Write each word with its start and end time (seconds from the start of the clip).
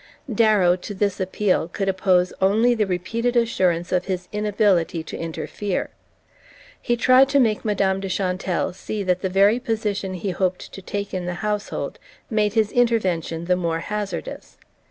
Darrow, 0.33 0.75
to 0.77 0.95
this 0.95 1.19
appeal, 1.19 1.67
could 1.67 1.87
oppose 1.87 2.33
only 2.41 2.73
the 2.73 2.87
repeated 2.87 3.35
assurance 3.35 3.91
of 3.91 4.05
his 4.05 4.27
inability 4.31 5.03
to 5.03 5.15
interfere. 5.15 5.91
He 6.81 6.97
tried 6.97 7.29
to 7.29 7.39
make 7.39 7.63
Madame 7.63 7.99
de 7.99 8.09
Chantelle 8.09 8.73
see 8.73 9.03
that 9.03 9.21
the 9.21 9.29
very 9.29 9.59
position 9.59 10.15
he 10.15 10.31
hoped 10.31 10.71
to 10.73 10.81
take 10.81 11.13
in 11.13 11.27
the 11.27 11.35
household 11.45 11.99
made 12.31 12.53
his 12.53 12.71
intervention 12.71 13.45
the 13.45 13.55
more 13.55 13.81
hazardous. 13.81 14.57